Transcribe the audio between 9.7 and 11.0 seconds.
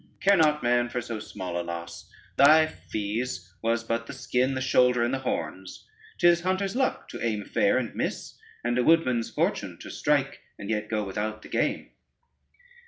to strike and yet